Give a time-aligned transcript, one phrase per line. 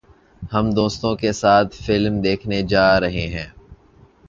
[0.51, 3.47] ہم دوستوں کے ساتھ فلم دیکھنے جا رہے ہیں